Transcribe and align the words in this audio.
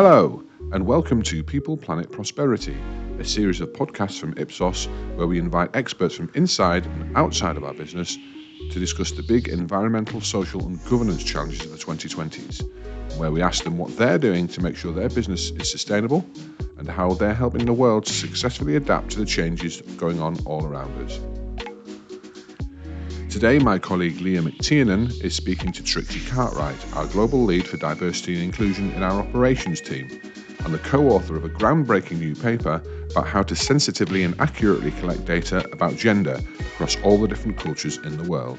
Hello, 0.00 0.44
and 0.70 0.86
welcome 0.86 1.22
to 1.22 1.42
People 1.42 1.76
Planet 1.76 2.12
Prosperity, 2.12 2.76
a 3.18 3.24
series 3.24 3.60
of 3.60 3.72
podcasts 3.72 4.16
from 4.16 4.32
Ipsos 4.36 4.86
where 5.16 5.26
we 5.26 5.40
invite 5.40 5.74
experts 5.74 6.14
from 6.14 6.30
inside 6.34 6.86
and 6.86 7.16
outside 7.16 7.56
of 7.56 7.64
our 7.64 7.74
business 7.74 8.16
to 8.70 8.78
discuss 8.78 9.10
the 9.10 9.24
big 9.24 9.48
environmental, 9.48 10.20
social, 10.20 10.64
and 10.64 10.78
governance 10.84 11.24
challenges 11.24 11.64
of 11.64 11.72
the 11.72 11.78
2020s, 11.78 12.62
where 13.18 13.32
we 13.32 13.42
ask 13.42 13.64
them 13.64 13.76
what 13.76 13.96
they're 13.96 14.18
doing 14.18 14.46
to 14.46 14.62
make 14.62 14.76
sure 14.76 14.92
their 14.92 15.08
business 15.08 15.50
is 15.50 15.68
sustainable 15.68 16.24
and 16.78 16.88
how 16.88 17.14
they're 17.14 17.34
helping 17.34 17.66
the 17.66 17.72
world 17.72 18.06
to 18.06 18.12
successfully 18.12 18.76
adapt 18.76 19.10
to 19.10 19.18
the 19.18 19.26
changes 19.26 19.80
going 19.96 20.22
on 20.22 20.38
all 20.44 20.64
around 20.64 20.96
us. 21.02 21.18
Today, 23.30 23.58
my 23.58 23.78
colleague 23.78 24.20
Leah 24.22 24.40
McTiernan 24.40 25.22
is 25.22 25.34
speaking 25.34 25.70
to 25.72 25.82
Trixie 25.82 26.24
Cartwright, 26.28 26.78
our 26.94 27.06
global 27.06 27.44
lead 27.44 27.68
for 27.68 27.76
diversity 27.76 28.34
and 28.34 28.42
inclusion 28.42 28.90
in 28.92 29.02
our 29.02 29.20
operations 29.20 29.82
team, 29.82 30.08
and 30.64 30.72
the 30.72 30.78
co 30.78 31.08
author 31.10 31.36
of 31.36 31.44
a 31.44 31.50
groundbreaking 31.50 32.18
new 32.18 32.34
paper 32.34 32.82
about 33.10 33.26
how 33.26 33.42
to 33.42 33.54
sensitively 33.54 34.22
and 34.24 34.34
accurately 34.40 34.92
collect 34.92 35.26
data 35.26 35.68
about 35.72 35.94
gender 35.94 36.40
across 36.72 36.96
all 37.02 37.18
the 37.18 37.28
different 37.28 37.58
cultures 37.58 37.98
in 37.98 38.16
the 38.16 38.24
world. 38.24 38.58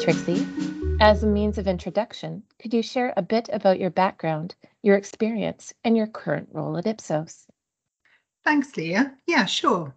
Trixie, 0.00 0.46
as 1.00 1.22
a 1.22 1.26
means 1.26 1.58
of 1.58 1.66
introduction, 1.66 2.42
could 2.60 2.74
you 2.74 2.82
share 2.82 3.12
a 3.16 3.22
bit 3.22 3.48
about 3.52 3.80
your 3.80 3.90
background 3.90 4.54
your 4.82 4.96
experience, 4.96 5.72
and 5.84 5.96
your 5.96 6.06
current 6.06 6.48
role 6.52 6.76
at 6.76 6.86
Ipsos. 6.86 7.46
Thanks, 8.44 8.76
Leah. 8.76 9.14
Yeah, 9.26 9.44
sure. 9.44 9.94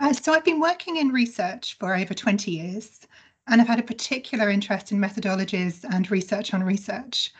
Uh, 0.00 0.12
so 0.12 0.34
I've 0.34 0.44
been 0.44 0.60
working 0.60 0.96
in 0.96 1.08
research 1.08 1.78
for 1.78 1.96
over 1.96 2.12
20 2.12 2.50
years, 2.50 3.00
and 3.46 3.60
I've 3.60 3.68
had 3.68 3.80
a 3.80 3.84
particular 3.84 4.50
interest 4.50 4.92
in 4.92 4.98
methodologies 4.98 5.84
and 5.90 6.10
research 6.10 6.52
on 6.52 6.62
research. 6.62 7.32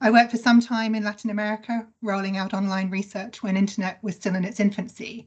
I 0.00 0.10
worked 0.10 0.30
for 0.30 0.38
some 0.38 0.60
time 0.60 0.94
in 0.94 1.04
Latin 1.04 1.30
America, 1.30 1.86
rolling 2.00 2.38
out 2.38 2.54
online 2.54 2.88
research 2.88 3.42
when 3.42 3.56
internet 3.56 4.02
was 4.02 4.14
still 4.14 4.36
in 4.36 4.44
its 4.44 4.60
infancy. 4.60 5.26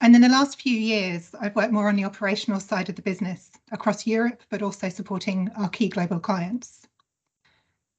And 0.00 0.14
in 0.14 0.20
the 0.20 0.28
last 0.28 0.60
few 0.60 0.76
years, 0.76 1.34
I've 1.40 1.56
worked 1.56 1.72
more 1.72 1.88
on 1.88 1.96
the 1.96 2.04
operational 2.04 2.60
side 2.60 2.88
of 2.88 2.96
the 2.96 3.02
business 3.02 3.50
across 3.72 4.06
Europe, 4.06 4.42
but 4.50 4.62
also 4.62 4.88
supporting 4.88 5.50
our 5.56 5.70
key 5.70 5.88
global 5.88 6.20
clients. 6.20 6.86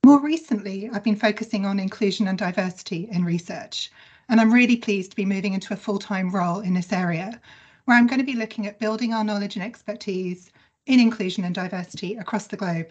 More 0.06 0.22
recently, 0.22 0.90
I've 0.90 1.04
been 1.04 1.16
focusing 1.16 1.66
on 1.66 1.80
inclusion 1.80 2.28
and 2.28 2.38
diversity 2.38 3.10
in 3.12 3.26
research, 3.26 3.92
and 4.30 4.40
I'm 4.40 4.54
really 4.54 4.78
pleased 4.78 5.10
to 5.12 5.16
be 5.16 5.26
moving 5.26 5.54
into 5.54 5.74
a 5.74 5.78
full-time 5.78 6.30
role 6.30 6.60
in 6.60 6.76
this 6.76 6.94
area, 6.94 7.42
where 7.86 7.98
I'm 7.98 8.08
going 8.08 8.20
to 8.20 8.26
be 8.26 8.34
looking 8.34 8.68
at 8.68 8.80
building 8.80 9.14
our 9.14 9.24
knowledge 9.24 9.56
and 9.56 9.66
expertise 9.66 10.52
in 10.86 11.00
inclusion 11.00 11.44
and 11.44 11.56
diversity 11.56 12.16
across 12.16 12.48
the 12.48 12.58
globe, 12.58 12.88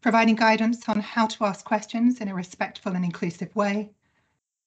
providing 0.00 0.34
guidance 0.34 0.88
on 0.88 0.98
how 1.00 1.26
to 1.26 1.44
ask 1.44 1.64
questions 1.64 2.20
in 2.20 2.28
a 2.28 2.34
respectful 2.34 2.94
and 2.94 3.04
inclusive 3.04 3.54
way, 3.54 3.90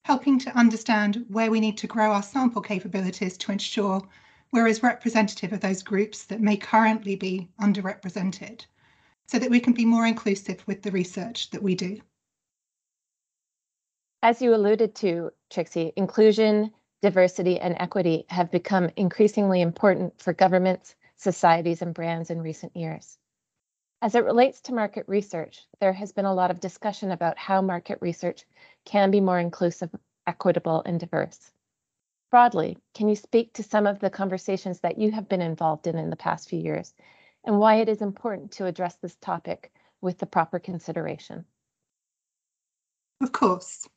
helping 0.09 0.39
to 0.39 0.57
understand 0.57 1.23
where 1.27 1.51
we 1.51 1.59
need 1.59 1.77
to 1.77 1.85
grow 1.85 2.11
our 2.11 2.23
sample 2.23 2.63
capabilities 2.63 3.37
to 3.37 3.51
ensure 3.51 4.01
we're 4.51 4.65
as 4.65 4.81
representative 4.81 5.53
of 5.53 5.59
those 5.59 5.83
groups 5.83 6.25
that 6.25 6.41
may 6.41 6.57
currently 6.57 7.15
be 7.15 7.47
underrepresented, 7.61 8.65
so 9.27 9.37
that 9.37 9.51
we 9.51 9.59
can 9.59 9.71
be 9.71 9.85
more 9.85 10.07
inclusive 10.07 10.63
with 10.65 10.81
the 10.81 10.89
research 10.89 11.51
that 11.51 11.61
we 11.61 11.75
do. 11.75 12.01
As 14.23 14.41
you 14.41 14.55
alluded 14.55 14.95
to, 14.95 15.29
Trixie, 15.51 15.93
inclusion, 15.95 16.71
diversity, 17.03 17.59
and 17.59 17.75
equity 17.79 18.25
have 18.29 18.49
become 18.49 18.89
increasingly 18.95 19.61
important 19.61 20.19
for 20.19 20.33
governments, 20.33 20.95
societies, 21.17 21.83
and 21.83 21.93
brands 21.93 22.31
in 22.31 22.41
recent 22.41 22.75
years. 22.75 23.19
As 24.01 24.15
it 24.15 24.23
relates 24.23 24.61
to 24.61 24.73
market 24.73 25.05
research, 25.07 25.67
there 25.79 25.93
has 25.93 26.11
been 26.11 26.25
a 26.25 26.33
lot 26.33 26.51
of 26.51 26.59
discussion 26.59 27.11
about 27.11 27.37
how 27.37 27.61
market 27.61 27.97
research 28.01 28.45
can 28.85 29.11
be 29.11 29.19
more 29.19 29.39
inclusive, 29.39 29.93
equitable, 30.25 30.81
and 30.85 30.99
diverse. 30.99 31.51
Broadly, 32.31 32.77
can 32.93 33.09
you 33.09 33.15
speak 33.15 33.53
to 33.53 33.63
some 33.63 33.87
of 33.87 33.99
the 33.99 34.09
conversations 34.09 34.79
that 34.81 34.97
you 34.97 35.11
have 35.11 35.27
been 35.27 35.41
involved 35.41 35.87
in 35.87 35.97
in 35.97 36.09
the 36.09 36.15
past 36.15 36.49
few 36.49 36.59
years 36.59 36.93
and 37.45 37.59
why 37.59 37.75
it 37.75 37.89
is 37.89 38.01
important 38.01 38.51
to 38.51 38.65
address 38.65 38.95
this 38.95 39.15
topic 39.15 39.71
with 40.01 40.17
the 40.17 40.25
proper 40.25 40.59
consideration. 40.59 41.45
Of 43.21 43.31
course. 43.31 43.87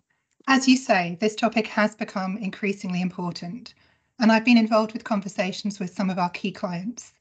As 0.48 0.66
you 0.66 0.76
say, 0.76 1.16
this 1.20 1.36
topic 1.36 1.66
has 1.69 1.94
become 1.94 2.36
increasingly 2.38 3.00
important, 3.00 3.74
and 4.19 4.32
I've 4.32 4.44
been 4.44 4.58
involved 4.58 4.92
with 4.92 5.04
conversations 5.04 5.78
with 5.78 5.94
some 5.94 6.10
of 6.10 6.19
our 6.19 6.30
key 6.30 6.50
clients, 6.50 7.12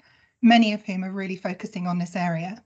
many 0.42 0.74
of 0.74 0.84
whom 0.84 1.04
are 1.04 1.12
really 1.12 1.36
focusing 1.36 1.86
on 1.86 2.00
this 2.00 2.16
area. 2.16 2.64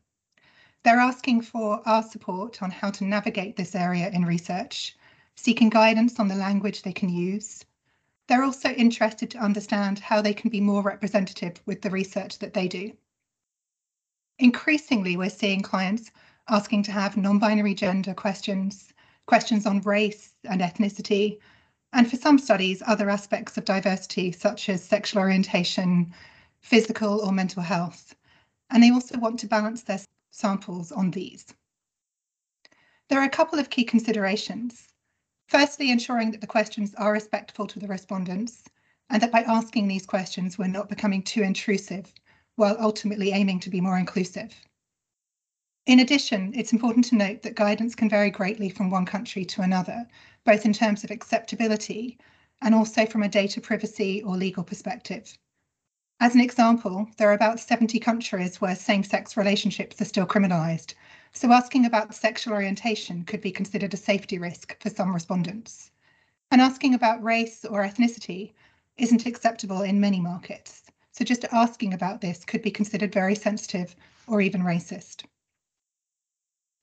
They're 0.85 1.00
asking 1.00 1.41
for 1.41 1.81
our 1.88 2.03
support 2.03 2.62
on 2.62 2.69
how 2.69 2.91
to 2.91 3.06
navigate 3.06 3.56
this 3.56 3.73
area 3.73 4.07
in 4.12 4.23
research, 4.23 4.96
seeking 5.35 5.69
guidance 5.69 6.19
on 6.19 6.28
the 6.28 6.35
language 6.35 6.84
they 6.84 6.94
can 6.94 7.09
use. 7.09 7.66
They're 8.28 8.44
also 8.44 8.69
interested 8.69 9.31
to 9.31 9.40
understand 9.40 9.97
how 9.97 10.22
they 10.22 10.35
can 10.35 10.51
be 10.51 10.62
more 10.62 10.84
representative 10.84 11.59
with 11.66 11.81
the 11.81 11.90
research 11.90 12.38
that 12.38 12.53
they 12.53 12.68
do. 12.68 12.95
Increasingly, 14.38 15.18
we're 15.18 15.31
seeing 15.31 15.63
clients 15.63 16.12
asking 16.50 16.84
to 16.84 16.91
have 16.91 17.18
non-binary 17.18 17.74
gender 17.74 18.13
questions, 18.13 18.94
questions 19.25 19.66
on 19.66 19.81
race 19.81 20.35
and 20.44 20.62
ethnicity, 20.62 21.40
and 21.94 22.07
for 22.07 22.18
some 22.18 22.38
studies, 22.38 22.84
other 22.85 23.09
aspects 23.09 23.57
of 23.57 23.66
diversity, 23.66 24.31
such 24.31 24.69
as 24.69 24.84
sexual 24.84 25.24
orientation, 25.24 26.13
physical 26.59 27.22
or 27.22 27.31
mental 27.31 27.63
health. 27.63 28.16
And 28.69 28.84
they 28.84 28.91
also 28.91 29.18
want 29.18 29.40
to 29.40 29.47
balance 29.47 29.81
their 29.81 29.97
samples 30.35 30.91
on 30.91 31.12
these. 31.12 31.46
There 33.07 33.19
are 33.19 33.25
a 33.25 33.29
couple 33.29 33.57
of 33.57 33.69
key 33.69 33.85
considerations. 33.85 34.91
Firstly, 35.47 35.91
ensuring 35.91 36.31
that 36.31 36.41
the 36.41 36.47
questions 36.47 36.94
are 36.96 37.13
respectful 37.13 37.68
to 37.68 37.79
the 37.79 37.88
respondents, 37.88 38.63
and 39.09 39.22
that 39.22 39.31
by 39.31 39.44
asking 39.44 39.88
these 39.88 40.06
questions, 40.06 40.57
we're 40.57 40.68
not 40.68 40.90
becoming 40.90 41.24
too 41.24 41.41
intrusive 41.41 42.13
while 42.56 42.75
ultimately 42.79 43.31
aiming 43.31 43.62
to 43.62 43.69
be 43.69 43.79
more 43.79 43.97
inclusive. 43.97 44.53
In 45.85 46.00
addition, 46.00 46.51
it's 46.53 46.74
important 46.74 47.06
to 47.06 47.16
note 47.16 47.41
that 47.44 47.56
guidance 47.56 47.95
can 47.95 48.09
vary 48.09 48.31
greatly 48.31 48.69
from 48.69 48.90
one 48.90 49.06
country 49.06 49.45
to 49.45 49.62
another, 49.62 50.06
both 50.44 50.66
in 50.66 50.74
terms 50.74 51.03
of 51.03 51.12
acceptability 51.12 52.18
and 52.62 52.75
also 52.75 53.06
from 53.06 53.24
a 53.24 53.29
data 53.29 53.62
privacy 53.62 54.22
or 54.24 54.35
legal 54.35 54.63
perspective. 54.63 55.38
As 56.19 56.35
an 56.35 56.41
example, 56.41 57.07
there 57.17 57.29
are 57.29 57.33
about 57.33 57.59
70 57.59 57.99
countries 57.99 58.59
where 58.59 58.75
same-sex 58.75 59.37
relationships 59.37 60.01
are 60.01 60.05
still 60.05 60.25
criminalised, 60.25 60.93
so 61.31 61.51
asking 61.51 61.85
about 61.85 62.15
sexual 62.15 62.53
orientation 62.53 63.23
could 63.23 63.41
be 63.41 63.51
considered 63.51 63.93
a 63.93 63.97
safety 63.97 64.37
risk 64.37 64.77
for 64.81 64.89
some 64.89 65.13
respondents. 65.13 65.91
And 66.51 66.61
asking 66.61 66.93
about 66.93 67.23
race 67.23 67.65
or 67.65 67.83
ethnicity 67.83 68.53
isn't 68.97 69.25
acceptable 69.25 69.81
in 69.81 69.99
many 69.99 70.19
markets. 70.19 70.83
So 71.11 71.25
just 71.25 71.45
asking 71.51 71.93
about 71.93 72.21
this 72.21 72.45
could 72.45 72.61
be 72.61 72.71
considered 72.71 73.13
very 73.13 73.35
sensitive 73.35 73.95
or 74.27 74.41
even 74.41 74.63
racist. 74.63 75.25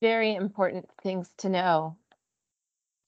Very 0.03 0.35
important 0.35 0.91
things 1.03 1.31
to 1.39 1.49
know. 1.49 1.97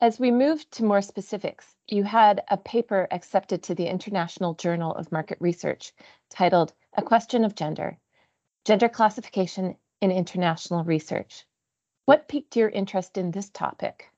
As 0.04 0.20
we 0.20 0.31
move 0.31 0.70
to 0.72 0.84
more 0.84 1.00
specifics, 1.00 1.76
you 1.88 2.04
had 2.04 2.42
a 2.48 2.59
paper 2.59 3.09
accepted 3.10 3.62
to 3.62 3.75
the 3.75 3.87
International 3.87 4.53
Journal 4.53 4.94
of 4.94 5.10
Market 5.10 5.38
Research 5.41 5.94
titled 6.28 6.75
A 6.92 7.00
Question 7.00 7.42
of 7.42 7.54
Gender, 7.54 7.97
Gender 8.66 8.91
Classification 8.91 9.78
in 10.03 10.10
International 10.10 10.84
Research. 10.84 11.47
What 12.04 12.28
piqued 12.28 12.54
your 12.54 12.69
interest 12.69 13.16
in 13.16 13.31
this 13.31 13.48
topic? 13.48 14.10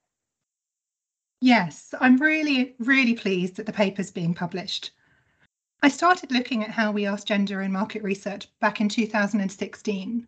Yes, 1.41 1.95
I'm 2.01 2.17
really, 2.17 2.75
really 2.81 3.15
pleased 3.15 3.55
that 3.55 3.67
the 3.67 3.73
paper's 3.73 4.11
being 4.11 4.35
published. 4.35 4.91
I 5.85 5.89
started 5.89 6.33
looking 6.33 6.65
at 6.65 6.71
how 6.71 6.91
we 6.91 7.07
ask 7.07 7.29
gender 7.29 7.63
in 7.63 7.71
market 7.71 8.03
research 8.03 8.49
back 8.59 8.81
in 8.81 8.89
2016, 8.89 10.27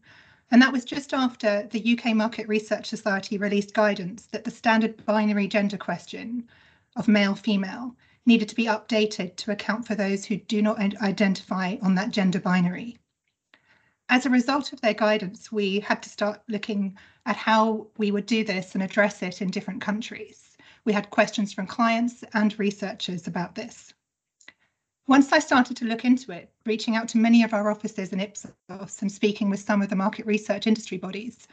and 0.50 0.62
that 0.62 0.72
was 0.72 0.84
just 0.84 1.12
after 1.12 1.68
the 1.70 1.98
UK 1.98 2.14
Market 2.14 2.48
Research 2.48 2.86
Society 2.86 3.36
released 3.36 3.74
guidance 3.74 4.26
that 4.26 4.44
the 4.44 4.50
standard 4.50 5.04
binary 5.04 5.46
gender 5.46 5.76
question 5.76 6.48
of 6.96 7.08
male 7.08 7.34
female 7.34 7.94
needed 8.24 8.48
to 8.48 8.54
be 8.54 8.64
updated 8.64 9.36
to 9.36 9.50
account 9.50 9.86
for 9.86 9.94
those 9.94 10.24
who 10.24 10.36
do 10.36 10.62
not 10.62 10.78
identify 11.02 11.76
on 11.82 11.94
that 11.94 12.10
gender 12.10 12.40
binary. 12.40 12.98
As 14.08 14.24
a 14.24 14.30
result 14.30 14.72
of 14.72 14.80
their 14.80 14.94
guidance, 14.94 15.52
we 15.52 15.80
had 15.80 16.02
to 16.02 16.08
start 16.08 16.42
looking 16.48 16.96
at 17.26 17.36
how 17.36 17.86
we 17.98 18.10
would 18.10 18.24
do 18.24 18.42
this 18.42 18.74
and 18.74 18.82
address 18.82 19.22
it 19.22 19.42
in 19.42 19.50
different 19.50 19.82
countries. 19.82 20.56
We 20.84 20.94
had 20.94 21.10
questions 21.10 21.52
from 21.52 21.66
clients 21.66 22.24
and 22.32 22.58
researchers 22.58 23.26
about 23.26 23.54
this. 23.54 23.92
Once 25.08 25.32
I 25.32 25.38
started 25.38 25.74
to 25.78 25.86
look 25.86 26.04
into 26.04 26.32
it, 26.32 26.52
reaching 26.66 26.94
out 26.94 27.08
to 27.08 27.18
many 27.18 27.42
of 27.42 27.54
our 27.54 27.70
offices 27.70 28.12
in 28.12 28.20
Ipsos 28.20 29.00
and 29.00 29.10
speaking 29.10 29.48
with 29.48 29.58
some 29.58 29.80
of 29.80 29.88
the 29.88 29.96
market 29.96 30.26
research 30.26 30.66
industry 30.66 30.98
bodies, 30.98 31.48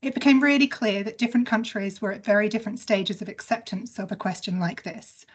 it 0.00 0.14
became 0.14 0.38
really 0.40 0.68
clear 0.68 1.02
that 1.02 1.18
different 1.18 1.48
countries 1.48 2.00
were 2.00 2.12
at 2.12 2.24
very 2.24 2.48
different 2.48 2.78
stages 2.78 3.20
of 3.20 3.28
acceptance 3.28 3.98
of 3.98 4.12
a 4.12 4.16
question 4.16 4.60
like 4.60 4.84
this, 4.84 5.26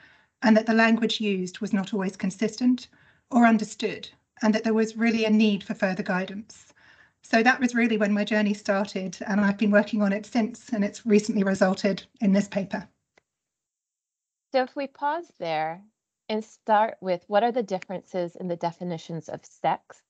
and 0.42 0.56
that 0.56 0.66
the 0.66 0.74
language 0.74 1.20
used 1.20 1.60
was 1.60 1.74
not 1.74 1.94
always 1.94 2.16
consistent 2.16 2.88
or 3.30 3.46
understood 3.46 4.08
and 4.42 4.56
that 4.56 4.64
there 4.64 4.74
was 4.74 4.96
really 4.96 5.26
a 5.26 5.30
need 5.30 5.62
for 5.62 5.74
further 5.74 6.04
guidance. 6.04 6.74
So 7.24 7.44
that 7.44 7.60
was 7.60 7.76
really 7.76 7.98
when 7.98 8.14
my 8.14 8.24
journey 8.24 8.54
started, 8.54 9.18
and 9.28 9.42
I've 9.42 9.58
been 9.58 9.72
working 9.72 10.02
on 10.02 10.14
it 10.14 10.26
since, 10.26 10.70
and 10.70 10.86
it's 10.86 11.06
recently 11.06 11.44
resulted 11.44 12.06
in 12.22 12.32
this 12.32 12.48
paper. 12.48 12.88
So 14.54 14.64
if 14.64 14.78
we 14.78 14.88
pause 14.88 15.30
there 15.40 15.82
and 16.30 16.44
start 16.44 16.98
with 17.02 17.24
what 17.28 17.44
are 17.44 17.52
the 17.52 17.64
differences 17.64 18.36
in 18.36 18.48
the 18.48 18.56
definitions 18.56 19.30
of 19.30 19.46
sex, 19.46 20.02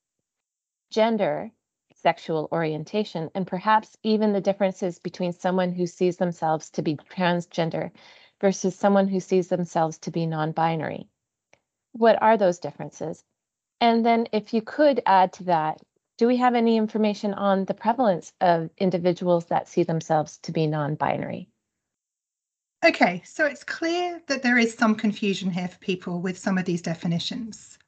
gender, 0.89 1.51
sexual 1.95 2.47
orientation, 2.51 3.29
and 3.35 3.47
perhaps 3.47 3.97
even 4.03 4.33
the 4.33 4.41
differences 4.41 4.99
between 4.99 5.33
someone 5.33 5.71
who 5.71 5.87
sees 5.87 6.17
themselves 6.17 6.69
to 6.71 6.81
be 6.81 6.95
transgender 6.95 7.91
versus 8.41 8.75
someone 8.75 9.07
who 9.07 9.19
sees 9.19 9.47
themselves 9.47 9.97
to 9.99 10.11
be 10.11 10.25
non 10.25 10.51
binary. 10.51 11.07
What 11.93 12.21
are 12.21 12.37
those 12.37 12.59
differences? 12.59 13.23
And 13.81 14.05
then, 14.05 14.27
if 14.31 14.53
you 14.53 14.61
could 14.61 15.01
add 15.05 15.33
to 15.33 15.43
that, 15.45 15.81
do 16.17 16.27
we 16.27 16.37
have 16.37 16.55
any 16.55 16.77
information 16.77 17.33
on 17.33 17.65
the 17.65 17.73
prevalence 17.73 18.31
of 18.39 18.69
individuals 18.77 19.45
that 19.47 19.67
see 19.67 19.83
themselves 19.83 20.37
to 20.39 20.51
be 20.51 20.67
non 20.67 20.95
binary? 20.95 21.49
Okay, 22.85 23.23
so 23.25 23.47
it's 23.47 23.63
clear 23.63 24.21
that 24.27 24.43
there 24.43 24.59
is 24.59 24.75
some 24.75 24.93
confusion 24.93 25.49
here 25.49 25.67
for 25.67 25.79
people 25.79 26.21
with 26.21 26.37
some 26.37 26.55
of 26.55 26.65
these 26.65 26.83
definitions. 26.83 27.79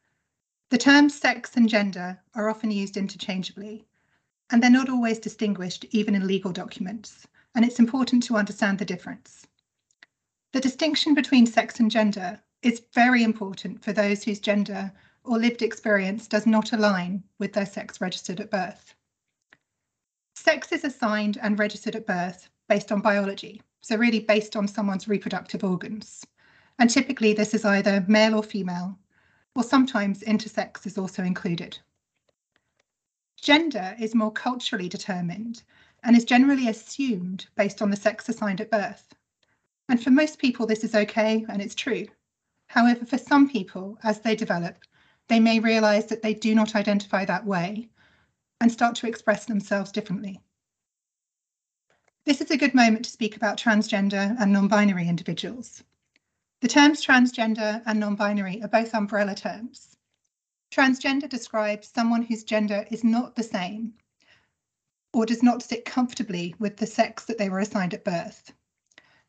The 0.71 0.79
terms 0.79 1.13
sex 1.13 1.55
and 1.55 1.69
gender 1.69 2.19
are 2.33 2.49
often 2.49 2.71
used 2.71 2.97
interchangeably, 2.97 3.85
and 4.49 4.63
they're 4.63 4.71
not 4.71 4.89
always 4.89 5.19
distinguished 5.19 5.85
even 5.91 6.15
in 6.15 6.25
legal 6.25 6.51
documents, 6.51 7.27
and 7.53 7.63
it's 7.63 7.77
important 7.77 8.23
to 8.23 8.38
understand 8.38 8.79
the 8.79 8.85
difference. 8.85 9.45
The 10.51 10.61
distinction 10.61 11.13
between 11.13 11.45
sex 11.45 11.79
and 11.79 11.91
gender 11.91 12.41
is 12.63 12.81
very 12.95 13.21
important 13.21 13.83
for 13.83 13.93
those 13.93 14.23
whose 14.23 14.39
gender 14.39 14.91
or 15.23 15.38
lived 15.38 15.61
experience 15.61 16.27
does 16.27 16.47
not 16.47 16.73
align 16.73 17.23
with 17.38 17.53
their 17.53 17.67
sex 17.67 18.01
registered 18.01 18.39
at 18.39 18.50
birth. 18.50 18.95
Sex 20.35 20.71
is 20.71 20.83
assigned 20.83 21.38
and 21.39 21.59
registered 21.59 21.95
at 21.95 22.07
birth 22.07 22.50
based 22.67 22.91
on 22.91 23.00
biology, 23.00 23.61
so 23.88 23.95
really 23.95 24.19
based 24.19 24.57
on 24.57 24.68
someone's 24.68 25.07
reproductive 25.07 25.63
organs. 25.63 26.25
And 26.78 26.89
typically 26.89 27.31
this 27.31 27.54
is 27.54 27.63
either 27.63 28.04
male 28.06 28.36
or 28.36 28.44
female, 28.44 29.00
or 29.56 29.63
sometimes 29.63 30.24
intersex 30.24 30.86
is 30.86 30.98
also 30.98 31.24
included. 31.24 31.80
Gender 33.38 33.95
is 33.98 34.13
more 34.13 34.34
culturally 34.34 34.89
determined 34.89 35.63
and 36.04 36.18
is 36.18 36.25
generally 36.25 36.68
assumed 36.68 37.48
based 37.56 37.81
on 37.81 37.89
the 37.89 37.95
sex 37.95 38.28
assigned 38.28 38.60
at 38.60 38.69
birth. 38.69 39.16
And 39.88 40.04
for 40.04 40.12
most 40.12 40.38
people, 40.38 40.68
this 40.68 40.84
is 40.84 40.94
okay 40.94 41.45
and 41.48 41.62
it's 41.62 41.74
true. 41.74 42.07
However, 42.68 43.06
for 43.06 43.18
some 43.18 43.50
people, 43.50 43.98
as 44.04 44.19
they 44.19 44.36
develop, 44.36 44.80
they 45.30 45.39
may 45.39 45.62
realise 45.62 46.07
that 46.07 46.22
they 46.22 46.34
do 46.34 46.54
not 46.54 46.75
identify 46.75 47.24
that 47.24 47.45
way 47.45 47.88
and 48.60 48.69
start 48.69 48.95
to 48.95 49.07
express 49.07 49.45
themselves 49.45 49.94
differently. 49.94 50.42
This 52.27 52.41
is 52.41 52.51
a 52.51 52.57
good 52.57 52.75
moment 52.75 53.06
to 53.06 53.09
speak 53.09 53.38
about 53.38 53.57
transgender 53.57 54.35
and 54.38 54.51
non-binary 54.51 55.07
individuals. 55.07 55.85
The 56.59 56.68
terms 56.68 57.01
transgender 57.01 57.81
and 57.85 58.01
non-binary 58.01 58.62
are 58.62 58.68
both 58.68 58.94
umbrella 58.94 59.33
terms. 59.33 59.95
Transgender 60.69 61.29
describes 61.29 61.88
someone 61.88 62.24
whose 62.24 62.44
gender 62.44 62.85
is 62.91 63.01
not 63.01 63.38
the 63.38 63.44
same 63.44 63.94
or 65.13 65.25
does 65.25 65.41
not 65.41 65.63
sit 65.63 65.85
comfortably 65.85 66.53
with 66.59 66.75
the 66.75 66.85
sex 66.85 67.24
that 67.24 67.38
they 67.38 67.47
were 67.47 67.62
assigned 67.62 67.94
at 67.94 68.03
birth. 68.03 68.51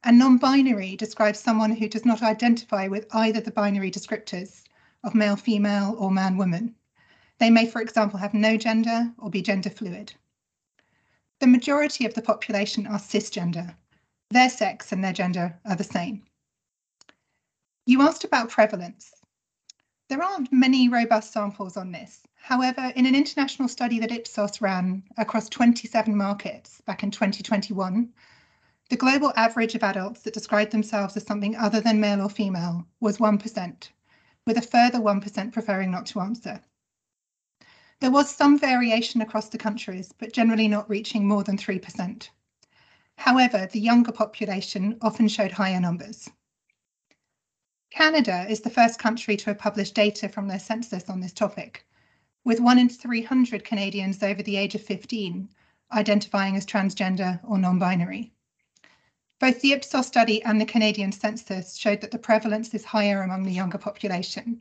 And 0.02 0.18
non-binary 0.18 0.96
describes 0.96 1.38
someone 1.38 1.76
who 1.76 1.88
does 1.88 2.04
not 2.04 2.20
identify 2.20 2.88
with 2.88 3.06
either 3.14 3.40
the 3.40 3.52
binary 3.52 3.92
descriptors 3.92 4.64
of 5.04 5.14
male, 5.14 5.36
female 5.36 5.94
or 6.00 6.10
man, 6.10 6.36
woman. 6.36 6.74
They 7.38 7.48
may, 7.48 7.68
for 7.68 7.80
example, 7.80 8.18
have 8.18 8.34
no 8.34 8.56
gender 8.56 9.12
or 9.18 9.30
be 9.30 9.40
gender 9.40 9.70
fluid. 9.70 10.14
The 11.40 11.46
majority 11.46 12.04
of 12.04 12.14
the 12.14 12.22
population 12.22 12.86
are 12.86 12.98
cisgender. 12.98 13.76
Their 14.30 14.50
sex 14.50 14.90
and 14.90 15.04
their 15.04 15.12
gender 15.12 15.60
are 15.64 15.76
the 15.76 15.84
same. 15.84 16.24
You 17.86 18.02
asked 18.02 18.24
about 18.24 18.50
prevalence. 18.50 19.14
There 20.08 20.22
aren't 20.22 20.52
many 20.52 20.88
robust 20.88 21.32
samples 21.32 21.76
on 21.76 21.92
this. 21.92 22.22
However, 22.34 22.92
in 22.96 23.06
an 23.06 23.14
international 23.14 23.68
study 23.68 24.00
that 24.00 24.10
Ipsos 24.10 24.60
ran 24.60 25.04
across 25.16 25.48
27 25.48 26.16
markets 26.16 26.80
back 26.80 27.02
in 27.02 27.10
2021, 27.10 28.12
the 28.88 28.96
global 28.96 29.32
average 29.36 29.74
of 29.74 29.82
adults 29.84 30.22
that 30.22 30.34
described 30.34 30.72
themselves 30.72 31.16
as 31.16 31.24
something 31.24 31.54
other 31.54 31.80
than 31.80 32.00
male 32.00 32.22
or 32.22 32.30
female 32.30 32.86
was 33.00 33.18
1%, 33.18 33.90
with 34.46 34.56
a 34.56 34.62
further 34.62 34.98
1% 34.98 35.52
preferring 35.52 35.90
not 35.90 36.06
to 36.06 36.20
answer. 36.20 36.62
There 38.00 38.10
was 38.12 38.34
some 38.34 38.58
variation 38.58 39.20
across 39.20 39.48
the 39.48 39.58
countries, 39.58 40.12
but 40.16 40.32
generally 40.32 40.68
not 40.68 40.88
reaching 40.88 41.26
more 41.26 41.42
than 41.42 41.56
3%. 41.56 42.30
However, 43.16 43.66
the 43.66 43.80
younger 43.80 44.12
population 44.12 44.96
often 45.02 45.26
showed 45.26 45.52
higher 45.52 45.80
numbers. 45.80 46.30
Canada 47.90 48.46
is 48.48 48.60
the 48.60 48.70
first 48.70 49.00
country 49.00 49.36
to 49.36 49.46
have 49.46 49.58
published 49.58 49.94
data 49.94 50.28
from 50.28 50.46
their 50.46 50.60
census 50.60 51.08
on 51.08 51.20
this 51.20 51.32
topic, 51.32 51.84
with 52.44 52.60
one 52.60 52.78
in 52.78 52.88
300 52.88 53.64
Canadians 53.64 54.22
over 54.22 54.42
the 54.42 54.56
age 54.56 54.76
of 54.76 54.82
15 54.82 55.48
identifying 55.90 56.54
as 56.54 56.66
transgender 56.66 57.40
or 57.42 57.58
non-binary. 57.58 58.32
Both 59.40 59.60
the 59.60 59.72
Ipsos 59.72 60.06
study 60.06 60.42
and 60.44 60.60
the 60.60 60.66
Canadian 60.66 61.10
census 61.12 61.76
showed 61.76 62.00
that 62.02 62.10
the 62.10 62.18
prevalence 62.18 62.72
is 62.74 62.84
higher 62.84 63.22
among 63.22 63.42
the 63.42 63.52
younger 63.52 63.78
population. 63.78 64.60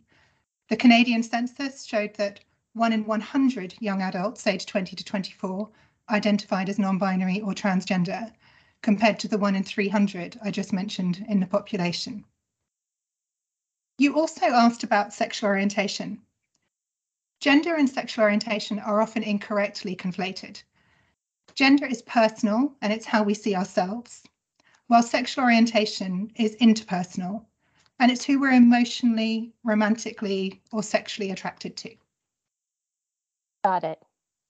The 0.70 0.78
Canadian 0.78 1.22
census 1.22 1.84
showed 1.84 2.16
that 2.16 2.40
one 2.78 2.94
in 2.94 3.06
100 3.06 3.74
young 3.80 4.04
adults 4.04 4.46
aged 4.46 4.70
20 4.70 4.96
to 4.96 5.04
24 5.04 5.70
identified 6.10 6.70
as 6.70 6.78
non-binary 6.78 7.42
or 7.42 7.54
transgender, 7.54 8.32
compared 8.82 9.20
to 9.20 9.28
the 9.28 9.38
one 9.38 9.56
in 9.56 9.64
300 9.64 10.40
I 10.44 10.52
just 10.52 10.72
mentioned 10.72 11.26
in 11.28 11.40
the 11.40 11.48
population. 11.48 12.24
You 13.98 14.16
also 14.16 14.46
asked 14.46 14.84
about 14.84 15.12
sexual 15.12 15.50
orientation. 15.50 16.22
Gender 17.40 17.76
and 17.76 17.90
sexual 17.90 18.24
orientation 18.24 18.80
are 18.80 19.02
often 19.02 19.24
incorrectly 19.24 19.96
conflated. 19.96 20.62
Gender 21.56 21.88
is 21.88 22.04
personal 22.04 22.76
and 22.82 22.94
it's 22.94 23.08
how 23.08 23.24
we 23.24 23.34
see 23.34 23.56
ourselves, 23.56 24.24
while 24.86 25.02
sexual 25.02 25.44
orientation 25.44 26.32
is 26.36 26.56
interpersonal 26.58 27.44
and 28.00 28.12
it's 28.12 28.24
who 28.24 28.40
we're 28.40 28.52
emotionally, 28.52 29.52
romantically, 29.64 30.62
or 30.72 30.84
sexually 30.84 31.32
attracted 31.32 31.76
to. 31.78 31.96
Got 33.68 33.84
it. 33.84 34.02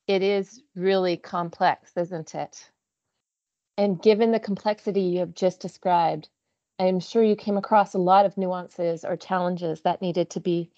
It 0.06 0.22
is 0.22 0.62
really 0.76 1.18
complex, 1.18 1.92
isn't 1.98 2.36
it? 2.36 2.70
And 3.76 4.00
given 4.00 4.32
the 4.32 4.40
complexity 4.40 5.02
you 5.02 5.22
have 5.22 5.34
just 5.34 5.60
described, 5.60 6.30
I'm 6.78 7.00
sure 7.00 7.24
you 7.24 7.36
came 7.36 7.58
across 7.58 7.96
a 7.96 7.98
lot 7.98 8.28
of 8.28 8.38
nuances 8.38 9.04
or 9.04 9.18
challenges 9.18 9.82
that 9.82 10.04
needed 10.04 10.30
to 10.30 10.40
be 10.40 10.70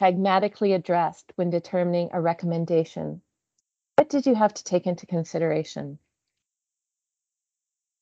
pragmatically 0.00 0.72
addressed 0.72 1.32
when 1.36 1.50
determining 1.50 2.10
a 2.12 2.20
recommendation. 2.20 3.22
What 3.94 4.10
did 4.10 4.26
you 4.26 4.34
have 4.34 4.54
to 4.54 4.64
take 4.64 4.88
into 4.88 5.06
consideration? 5.06 6.00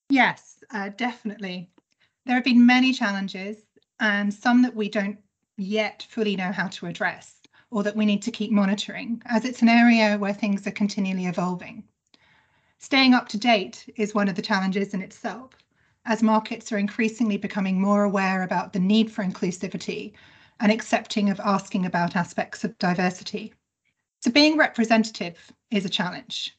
Yes, 0.08 0.64
uh, 0.70 0.88
definitely. 0.96 1.68
There 2.24 2.36
have 2.36 2.44
been 2.44 2.64
many 2.64 2.94
challenges 2.94 3.58
and 4.00 4.32
some 4.32 4.62
that 4.62 4.74
we 4.74 4.88
don't 4.88 5.18
yet 5.58 6.06
fully 6.08 6.34
know 6.34 6.50
how 6.50 6.68
to 6.68 6.86
address 6.86 7.35
or 7.70 7.82
that 7.82 7.96
we 7.96 8.06
need 8.06 8.22
to 8.22 8.30
keep 8.30 8.50
monitoring, 8.50 9.22
as 9.26 9.44
it's 9.44 9.62
an 9.62 9.68
area 9.68 10.16
where 10.18 10.32
things 10.32 10.66
are 10.66 10.72
continually 10.72 11.26
evolving. 11.26 11.84
Staying 12.78 13.14
up 13.14 13.28
to 13.28 13.38
date 13.38 13.92
is 13.96 14.14
one 14.14 14.28
of 14.28 14.34
the 14.34 14.42
challenges 14.42 14.94
in 14.94 15.02
itself, 15.02 15.52
as 16.04 16.22
markets 16.22 16.70
are 16.70 16.78
increasingly 16.78 17.36
becoming 17.36 17.80
more 17.80 18.04
aware 18.04 18.42
about 18.42 18.72
the 18.72 18.78
need 18.78 19.10
for 19.10 19.24
inclusivity 19.24 20.12
and 20.60 20.70
accepting 20.70 21.28
of 21.30 21.40
asking 21.40 21.84
about 21.84 22.16
aspects 22.16 22.64
of 22.64 22.78
diversity. 22.78 23.52
So 24.20 24.30
being 24.30 24.56
representative 24.56 25.52
is 25.70 25.84
a 25.84 25.90
challenge. 25.90 26.56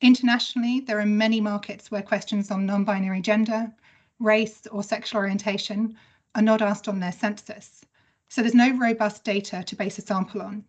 Internationally, 0.00 0.80
there 0.80 1.00
are 1.00 1.06
many 1.06 1.40
markets 1.40 1.90
where 1.90 2.02
questions 2.02 2.50
on 2.50 2.66
non-binary 2.66 3.20
gender, 3.20 3.72
race 4.18 4.66
or 4.70 4.82
sexual 4.82 5.20
orientation 5.20 5.96
are 6.34 6.42
not 6.42 6.62
asked 6.62 6.88
on 6.88 7.00
their 7.00 7.12
census, 7.12 7.84
so 8.28 8.42
there's 8.42 8.54
no 8.54 8.76
robust 8.76 9.24
data 9.24 9.62
to 9.64 9.76
base 9.76 9.98
a 9.98 10.02
sample 10.02 10.42
on. 10.42 10.64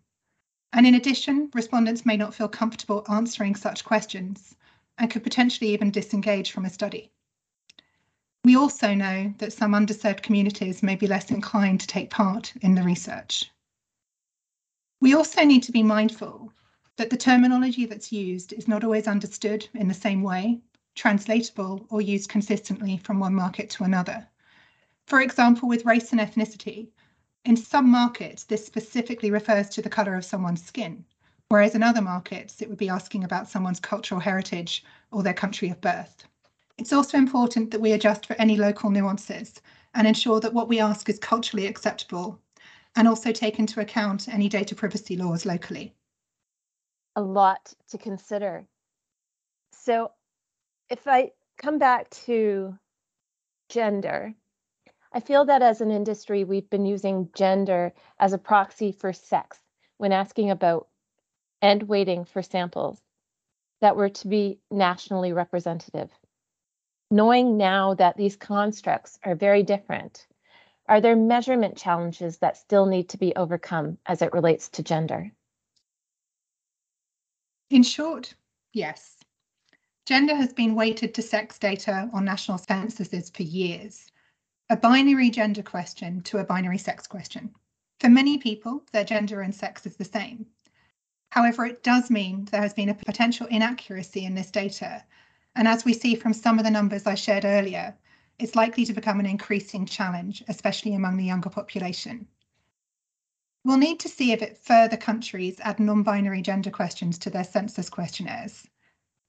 And 0.72 0.86
in 0.86 0.94
addition, 0.94 1.50
respondents 1.54 2.04
may 2.04 2.16
not 2.16 2.34
feel 2.34 2.48
comfortable 2.48 3.04
answering 3.08 3.54
such 3.54 3.84
questions 3.84 4.54
and 4.98 5.10
could 5.10 5.22
potentially 5.22 5.72
even 5.72 5.90
disengage 5.90 6.50
from 6.50 6.64
a 6.64 6.70
study. 6.70 7.10
We 8.44 8.56
also 8.56 8.94
know 8.94 9.34
that 9.38 9.52
some 9.52 9.72
underserved 9.72 10.22
communities 10.22 10.82
may 10.82 10.94
be 10.94 11.06
less 11.06 11.30
inclined 11.30 11.80
to 11.80 11.86
take 11.86 12.10
part 12.10 12.52
in 12.62 12.74
the 12.74 12.82
research. 12.82 13.50
We 15.00 15.14
also 15.14 15.44
need 15.44 15.62
to 15.64 15.72
be 15.72 15.82
mindful 15.82 16.52
that 16.96 17.10
the 17.10 17.16
terminology 17.16 17.86
that's 17.86 18.12
used 18.12 18.52
is 18.52 18.66
not 18.66 18.84
always 18.84 19.06
understood 19.06 19.68
in 19.74 19.86
the 19.88 19.94
same 19.94 20.22
way, 20.22 20.60
translatable 20.94 21.86
or 21.90 22.00
used 22.00 22.28
consistently 22.28 22.96
from 22.98 23.20
one 23.20 23.34
market 23.34 23.70
to 23.70 23.84
another. 23.84 24.28
For 25.06 25.20
example, 25.20 25.68
with 25.68 25.84
race 25.84 26.12
and 26.12 26.20
ethnicity, 26.20 26.88
In 27.44 27.56
some 27.56 27.90
markets, 27.90 28.44
this 28.44 28.66
specifically 28.66 29.30
refers 29.30 29.68
to 29.70 29.82
the 29.82 29.88
colour 29.88 30.14
of 30.14 30.24
someone's 30.24 30.64
skin, 30.64 31.04
whereas 31.48 31.74
in 31.74 31.82
other 31.82 32.02
markets, 32.02 32.60
it 32.60 32.68
would 32.68 32.78
be 32.78 32.88
asking 32.88 33.24
about 33.24 33.48
someone's 33.48 33.80
cultural 33.80 34.20
heritage 34.20 34.84
or 35.10 35.22
their 35.22 35.34
country 35.34 35.70
of 35.70 35.80
birth. 35.80 36.24
It's 36.76 36.92
also 36.92 37.18
important 37.18 37.70
that 37.70 37.80
we 37.80 37.92
adjust 37.92 38.26
for 38.26 38.34
any 38.34 38.56
local 38.56 38.90
nuances 38.90 39.60
and 39.94 40.06
ensure 40.06 40.40
that 40.40 40.54
what 40.54 40.68
we 40.68 40.78
ask 40.78 41.08
is 41.08 41.18
culturally 41.18 41.66
acceptable 41.66 42.40
and 42.96 43.08
also 43.08 43.32
take 43.32 43.58
into 43.58 43.80
account 43.80 44.28
any 44.28 44.48
data 44.48 44.74
privacy 44.74 45.16
laws 45.16 45.46
locally. 45.46 45.94
A 47.16 47.20
lot 47.22 47.72
to 47.88 47.98
consider. 47.98 48.66
So 49.72 50.12
if 50.90 51.06
I 51.08 51.32
come 51.56 51.78
back 51.78 52.10
to 52.26 52.78
gender, 53.68 54.34
I 55.18 55.20
feel 55.20 55.46
that 55.46 55.62
as 55.62 55.80
an 55.80 55.90
industry, 55.90 56.44
we've 56.44 56.70
been 56.70 56.86
using 56.86 57.30
gender 57.34 57.92
as 58.20 58.32
a 58.32 58.38
proxy 58.38 58.92
for 58.92 59.12
sex 59.12 59.58
when 59.96 60.12
asking 60.12 60.52
about 60.52 60.86
and 61.60 61.82
weighting 61.82 62.24
for 62.24 62.40
samples 62.40 63.02
that 63.80 63.96
were 63.96 64.10
to 64.10 64.28
be 64.28 64.60
nationally 64.70 65.32
representative. 65.32 66.12
Knowing 67.10 67.56
now 67.56 67.94
that 67.94 68.16
these 68.16 68.36
constructs 68.36 69.18
are 69.24 69.34
very 69.34 69.64
different, 69.64 70.24
are 70.86 71.00
there 71.00 71.16
measurement 71.16 71.76
challenges 71.76 72.38
that 72.38 72.56
still 72.56 72.86
need 72.86 73.08
to 73.08 73.18
be 73.18 73.34
overcome 73.34 73.98
as 74.06 74.22
it 74.22 74.32
relates 74.32 74.68
to 74.68 74.84
gender? 74.84 75.32
In 77.70 77.82
short, 77.82 78.34
yes. 78.72 79.16
Gender 80.06 80.36
has 80.36 80.52
been 80.52 80.76
weighted 80.76 81.12
to 81.14 81.22
sex 81.22 81.58
data 81.58 82.08
on 82.12 82.24
national 82.24 82.58
censuses 82.58 83.30
for 83.30 83.42
years. 83.42 84.12
A 84.70 84.76
binary 84.76 85.30
gender 85.30 85.62
question 85.62 86.20
to 86.24 86.36
a 86.36 86.44
binary 86.44 86.76
sex 86.76 87.06
question. 87.06 87.54
For 88.00 88.10
many 88.10 88.36
people, 88.36 88.84
their 88.92 89.02
gender 89.02 89.40
and 89.40 89.54
sex 89.54 89.86
is 89.86 89.96
the 89.96 90.04
same. 90.04 90.44
However, 91.30 91.64
it 91.64 91.82
does 91.82 92.10
mean 92.10 92.44
there 92.44 92.60
has 92.60 92.74
been 92.74 92.90
a 92.90 92.94
potential 92.94 93.46
inaccuracy 93.46 94.26
in 94.26 94.34
this 94.34 94.50
data. 94.50 95.06
And 95.56 95.66
as 95.66 95.86
we 95.86 95.94
see 95.94 96.14
from 96.14 96.34
some 96.34 96.58
of 96.58 96.66
the 96.66 96.70
numbers 96.70 97.06
I 97.06 97.14
shared 97.14 97.46
earlier, 97.46 97.96
it's 98.38 98.54
likely 98.54 98.84
to 98.84 98.92
become 98.92 99.20
an 99.20 99.24
increasing 99.24 99.86
challenge, 99.86 100.44
especially 100.48 100.92
among 100.92 101.16
the 101.16 101.24
younger 101.24 101.48
population. 101.48 102.28
We'll 103.64 103.78
need 103.78 104.00
to 104.00 104.08
see 104.10 104.32
if 104.32 104.58
further 104.58 104.98
countries 104.98 105.60
add 105.60 105.80
non-binary 105.80 106.42
gender 106.42 106.70
questions 106.70 107.16
to 107.20 107.30
their 107.30 107.42
census 107.42 107.88
questionnaires. 107.88 108.68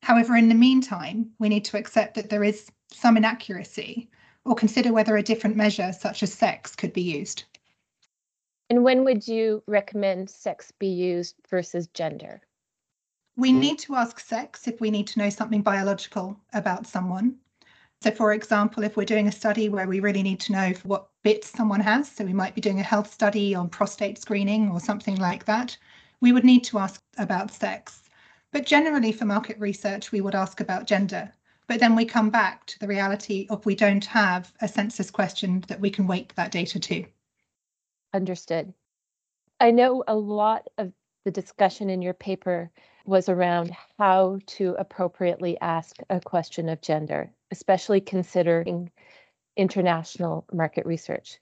However, 0.04 0.36
in 0.36 0.50
the 0.50 0.56
meantime, 0.56 1.32
we 1.40 1.48
need 1.48 1.64
to 1.66 1.78
accept 1.78 2.16
that 2.16 2.30
there 2.30 2.44
is 2.44 2.70
some 2.92 3.16
inaccuracy 3.16 4.10
or 4.46 4.56
consider 4.56 4.94
whether 4.94 5.18
a 5.18 5.24
different 5.24 5.56
measure 5.56 5.92
such 5.92 6.24
as 6.24 6.34
sex 6.34 6.76
could 6.76 6.94
be 6.94 7.02
used. 7.02 7.44
And 8.70 8.84
when 8.84 9.04
would 9.04 9.28
you 9.28 9.64
recommend 9.68 10.30
sex 10.30 10.72
be 10.72 10.88
used 10.88 11.36
versus 11.50 11.88
gender? 11.88 12.42
We 13.36 13.52
need 13.52 13.80
to 13.80 13.96
ask 13.96 14.20
sex 14.20 14.68
if 14.68 14.82
we 14.82 14.92
need 14.92 15.08
to 15.08 15.20
know 15.20 15.30
something 15.30 15.62
biological 15.62 16.38
about 16.54 16.86
someone. 16.86 17.38
So, 18.02 18.12
for 18.12 18.34
example, 18.34 18.84
if 18.84 18.96
we're 18.96 19.06
doing 19.06 19.28
a 19.28 19.32
study 19.32 19.70
where 19.70 19.88
we 19.88 20.00
really 20.00 20.24
need 20.24 20.40
to 20.42 20.52
know 20.52 20.74
what 20.84 21.10
bits 21.24 21.50
someone 21.50 21.80
has, 21.82 22.10
so 22.10 22.24
we 22.24 22.34
might 22.34 22.56
be 22.56 22.62
doing 22.62 22.80
a 22.80 22.84
health 22.84 23.12
study 23.12 23.56
on 23.56 23.70
prostate 23.70 24.18
screening 24.18 24.70
or 24.70 24.80
something 24.80 25.16
like 25.16 25.46
that, 25.46 25.78
we 26.22 26.32
would 26.32 26.44
need 26.44 26.64
to 26.66 26.80
ask 26.80 27.02
about 27.18 27.52
sex. 27.52 28.10
But 28.52 28.66
generally, 28.66 29.12
for 29.12 29.26
market 29.26 29.60
research, 29.60 30.12
we 30.12 30.22
would 30.22 30.36
ask 30.36 30.60
about 30.60 30.88
gender. 30.88 31.34
But 31.70 31.80
then 31.80 31.96
we 31.96 32.06
come 32.06 32.32
back 32.32 32.66
to 32.66 32.80
the 32.80 32.88
reality 32.88 33.46
of 33.52 33.64
we 33.64 33.76
don't 33.76 34.06
have 34.06 34.52
a 34.60 34.68
census 34.68 35.12
question 35.12 35.64
that 35.68 35.80
we 35.80 35.92
can 35.92 36.08
weight 36.08 36.34
that 36.36 36.52
data 36.52 36.80
to. 36.80 37.06
Understood. 38.12 38.74
I 39.60 39.70
know 39.70 40.04
a 40.08 40.16
lot 40.16 40.68
of 40.80 40.92
the 41.26 41.32
discussion 41.32 41.92
in 41.92 42.02
your 42.02 42.16
paper 42.16 42.72
was 43.06 43.30
around 43.30 43.72
how 44.00 44.40
to 44.48 44.76
appropriately 44.80 45.60
ask 45.62 45.98
a 46.10 46.20
question 46.20 46.70
of 46.70 46.82
gender, 46.82 47.32
especially 47.52 48.02
considering 48.02 48.92
international 49.56 50.48
market 50.52 50.88
research. 50.88 51.38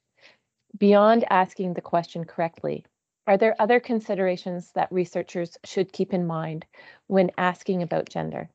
Beyond 0.78 1.24
asking 1.30 1.74
the 1.74 1.82
question 1.82 2.26
correctly, 2.26 2.84
are 3.28 3.38
there 3.38 3.56
other 3.60 3.80
considerations 3.80 4.74
that 4.74 4.92
researchers 4.92 5.58
should 5.64 5.94
keep 5.94 6.14
in 6.14 6.28
mind 6.28 6.66
when 7.08 7.32
asking 7.38 7.82
about 7.82 8.10
gender? 8.10 8.50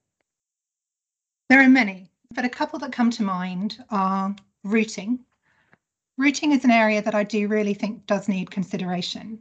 There 1.52 1.60
are 1.60 1.68
many, 1.68 2.10
but 2.34 2.46
a 2.46 2.48
couple 2.48 2.78
that 2.78 2.92
come 2.92 3.10
to 3.10 3.22
mind 3.22 3.84
are 3.90 4.34
routing. 4.64 5.22
Routing 6.16 6.52
is 6.52 6.64
an 6.64 6.70
area 6.70 7.02
that 7.02 7.14
I 7.14 7.24
do 7.24 7.46
really 7.46 7.74
think 7.74 8.06
does 8.06 8.26
need 8.26 8.50
consideration. 8.50 9.38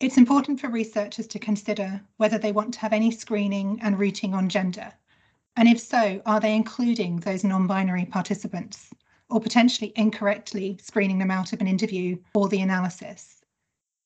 It's 0.00 0.16
important 0.16 0.58
for 0.58 0.68
researchers 0.68 1.28
to 1.28 1.38
consider 1.38 2.02
whether 2.16 2.38
they 2.38 2.50
want 2.50 2.74
to 2.74 2.80
have 2.80 2.92
any 2.92 3.12
screening 3.12 3.78
and 3.82 4.00
routing 4.00 4.34
on 4.34 4.48
gender. 4.48 4.92
And 5.54 5.68
if 5.68 5.78
so, 5.78 6.20
are 6.26 6.40
they 6.40 6.56
including 6.56 7.18
those 7.18 7.44
non-binary 7.44 8.06
participants 8.06 8.92
or 9.30 9.40
potentially 9.40 9.92
incorrectly 9.94 10.76
screening 10.82 11.20
them 11.20 11.30
out 11.30 11.52
of 11.52 11.60
an 11.60 11.68
interview 11.68 12.18
or 12.34 12.48
the 12.48 12.62
analysis? 12.62 13.44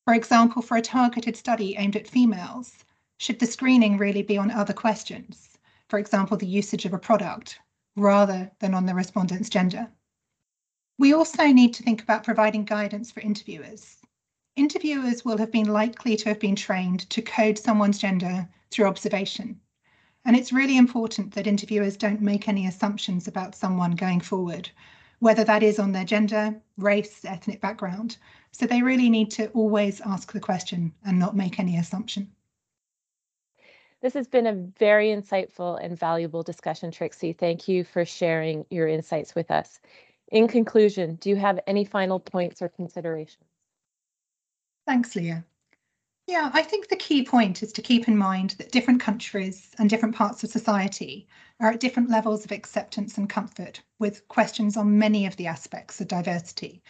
For 0.05 0.13
example, 0.13 0.61
for 0.61 0.77
a 0.77 0.83
targeted 0.83 1.35
study 1.35 1.77
aimed 1.79 1.97
at 1.97 2.07
females, 2.07 2.85
should 3.17 3.39
the 3.39 3.47
screening 3.47 3.97
really 3.97 4.23
be 4.23 4.37
on 4.37 4.51
other 4.51 4.75
questions? 4.75 5.56
For 5.89 5.99
example, 5.99 6.37
the 6.37 6.47
usage 6.47 6.85
of 6.85 6.93
a 6.93 6.99
product, 6.99 7.61
rather 7.95 8.51
than 8.59 8.75
on 8.75 8.87
the 8.87 8.95
respondent's 8.95 9.49
gender. 9.49 9.93
We 10.99 11.13
also 11.13 11.47
need 11.47 11.75
to 11.75 11.83
think 11.83 12.03
about 12.03 12.25
providing 12.25 12.65
guidance 12.65 13.11
for 13.11 13.21
interviewers. 13.21 13.99
Interviewers 14.57 15.25
will 15.25 15.39
have 15.39 15.53
been 15.53 15.69
likely 15.69 16.17
to 16.17 16.29
have 16.31 16.41
been 16.41 16.57
trained 16.57 17.09
to 17.11 17.23
code 17.23 17.59
someone's 17.59 17.99
gender 17.99 18.49
through 18.71 18.87
observation. 18.87 19.61
And 20.25 20.35
it's 20.35 20.53
really 20.53 20.77
important 20.77 21.35
that 21.35 21.47
interviewers 21.47 21.97
don't 21.97 22.21
make 22.21 22.49
any 22.49 22.67
assumptions 22.67 23.29
about 23.29 23.55
someone 23.55 23.93
going 23.93 24.21
forward, 24.21 24.71
whether 25.21 25.45
that 25.45 25.63
is 25.63 25.79
on 25.79 25.93
their 25.93 26.05
gender, 26.05 26.61
race, 26.77 27.25
ethnic 27.25 27.61
background, 27.61 28.17
so 28.51 28.67
they 28.67 28.83
really 28.83 29.09
need 29.09 29.31
to 29.33 29.49
always 29.51 30.01
ask 30.01 30.33
the 30.33 30.41
question 30.41 30.93
and 31.05 31.19
not 31.19 31.37
make 31.37 31.61
any 31.61 31.77
assumption. 31.77 32.33
This 34.07 34.15
has 34.15 34.29
been 34.29 34.47
a 34.47 34.55
very 34.79 35.09
insightful 35.09 35.83
and 35.83 35.99
valuable 35.99 36.45
discussion, 36.45 36.93
Trixie. 36.93 37.33
Thank 37.33 37.67
you 37.67 37.83
for 37.83 38.05
sharing 38.05 38.65
your 38.71 38.87
insights 38.87 39.35
with 39.35 39.51
us. 39.51 39.81
In 40.31 40.47
conclusion, 40.47 41.17
do 41.17 41.29
you 41.29 41.35
have 41.35 41.59
any 41.67 41.85
final 41.85 42.21
points 42.21 42.63
or 42.63 42.69
considerations? 42.69 43.43
Thanks, 44.87 45.17
Leah. 45.17 45.45
Yeah, 46.29 46.53
I 46.53 46.63
think 46.63 46.87
the 46.87 46.95
key 46.95 47.25
point 47.25 47.65
is 47.65 47.73
to 47.73 47.83
keep 47.83 48.07
in 48.07 48.17
mind 48.17 48.51
that 48.59 48.71
different 48.71 49.01
countries 49.01 49.75
and 49.77 49.91
different 49.91 50.15
parts 50.15 50.45
of 50.45 50.51
society 50.51 51.27
are 51.59 51.73
at 51.73 51.81
different 51.81 52.09
levels 52.09 52.45
of 52.45 52.53
acceptance 52.53 53.19
and 53.19 53.29
comfort 53.29 53.83
with 53.99 54.29
questions 54.29 54.77
on 54.77 55.01
many 55.01 55.27
of 55.27 55.35
the 55.35 55.49
aspects 55.49 56.01
of 56.01 56.07
diversity, 56.07 56.81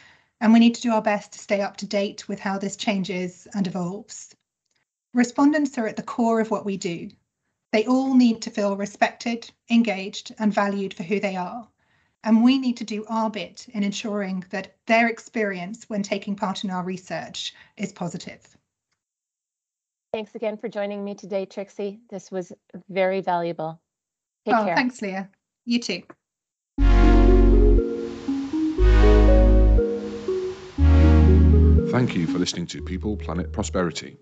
and 0.43 0.53
we 0.53 0.59
need 0.59 0.75
to 0.75 0.83
do 0.83 0.93
our 0.93 1.01
best 1.01 1.33
to 1.33 1.39
stay 1.39 1.63
up 1.63 1.79
to 1.79 1.87
date 1.87 2.29
with 2.29 2.41
how 2.41 2.59
this 2.59 2.77
changes 2.77 3.49
and 3.55 3.67
evolves. 3.67 4.37
Respondents 5.17 5.79
are 5.79 5.87
at 5.87 5.97
the 5.97 6.03
core 6.03 6.41
of 6.41 6.51
what 6.51 6.67
we 6.67 6.77
do. 6.77 7.09
They 7.73 7.87
all 7.87 8.15
need 8.15 8.43
to 8.43 8.51
feel 8.51 8.77
respected, 8.77 9.51
engaged, 9.71 10.35
and 10.39 10.53
valued 10.53 10.93
for 10.93 11.05
who 11.05 11.21
they 11.21 11.37
are. 11.37 11.67
And 12.23 12.45
we 12.45 12.59
need 12.59 12.77
to 12.77 12.85
do 12.85 13.07
our 13.09 13.31
bit 13.31 13.67
in 13.73 13.83
ensuring 13.83 14.45
that 14.51 14.77
their 14.87 15.09
experience 15.09 15.89
when 15.89 16.03
taking 16.03 16.37
part 16.37 16.65
in 16.65 16.71
our 16.71 16.85
research 16.85 17.55
is 17.79 17.95
positive. 17.95 18.59
Thanks 20.13 20.35
again 20.35 20.59
for 20.59 20.69
joining 20.69 21.03
me 21.03 21.15
today, 21.15 21.47
Trixie. 21.47 21.99
This 22.11 22.31
was 22.31 22.53
very 22.91 23.23
valuable. 23.23 23.81
Take 24.45 24.55
oh, 24.55 24.65
care. 24.67 24.77
Thanks, 24.77 25.01
Leah. 25.01 25.31
You 25.65 25.79
too. 25.79 26.03
Thank 31.91 32.15
you 32.15 32.27
for 32.27 32.39
listening 32.39 32.67
to 32.67 32.83
People, 32.83 33.17
Planet, 33.17 33.51
Prosperity. 33.51 34.19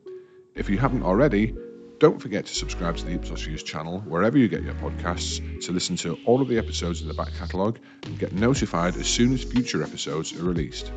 If 0.54 0.70
you 0.70 0.78
haven't 0.78 1.02
already, 1.02 1.52
don't 1.99 2.23
forget 2.23 2.46
to 2.46 2.54
subscribe 2.54 2.96
to 2.99 3.04
the 3.04 3.14
Ipsos 3.14 3.49
News 3.49 3.64
channel 3.64 4.00
wherever 4.02 4.38
you 4.38 4.46
get 4.46 4.62
your 4.62 4.75
podcasts 4.75 5.64
to 5.64 5.73
listen 5.73 5.96
to 5.96 6.16
all 6.26 6.40
of 6.40 6.46
the 6.46 6.58
episodes 6.58 7.02
in 7.02 7.08
the 7.08 7.14
back 7.14 7.32
catalogue 7.37 7.80
and 8.04 8.16
get 8.20 8.32
notified 8.32 8.94
as 8.96 9.08
soon 9.08 9.32
as 9.34 9.42
future 9.42 9.82
episodes 9.82 10.32
are 10.32 10.44
released. 10.44 10.92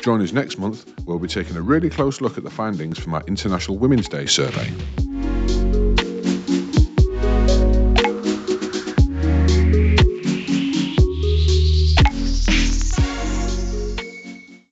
Join 0.00 0.22
us 0.22 0.32
next 0.32 0.58
month 0.58 0.88
where 1.04 1.18
we'll 1.18 1.18
be 1.18 1.28
taking 1.28 1.56
a 1.56 1.60
really 1.60 1.90
close 1.90 2.22
look 2.22 2.38
at 2.38 2.44
the 2.44 2.50
findings 2.50 2.98
from 2.98 3.12
our 3.12 3.22
International 3.26 3.76
Women's 3.76 4.08
Day 4.08 4.24
survey. 4.24 4.72